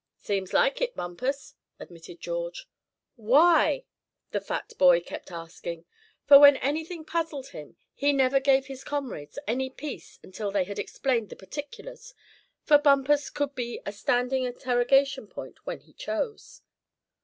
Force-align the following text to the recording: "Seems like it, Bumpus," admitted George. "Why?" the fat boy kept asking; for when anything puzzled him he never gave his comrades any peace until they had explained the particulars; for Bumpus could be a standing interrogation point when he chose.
"Seems 0.17 0.51
like 0.51 0.81
it, 0.81 0.95
Bumpus," 0.95 1.53
admitted 1.79 2.19
George. 2.19 2.67
"Why?" 3.17 3.85
the 4.31 4.41
fat 4.41 4.73
boy 4.79 4.99
kept 4.99 5.31
asking; 5.31 5.85
for 6.25 6.39
when 6.39 6.55
anything 6.57 7.05
puzzled 7.05 7.49
him 7.49 7.77
he 7.93 8.11
never 8.11 8.39
gave 8.39 8.65
his 8.65 8.83
comrades 8.83 9.37
any 9.47 9.69
peace 9.69 10.17
until 10.23 10.49
they 10.49 10.63
had 10.63 10.79
explained 10.79 11.29
the 11.29 11.35
particulars; 11.35 12.15
for 12.63 12.79
Bumpus 12.79 13.29
could 13.29 13.53
be 13.53 13.79
a 13.85 13.91
standing 13.91 14.43
interrogation 14.43 15.27
point 15.27 15.67
when 15.67 15.81
he 15.81 15.93
chose. 15.93 16.63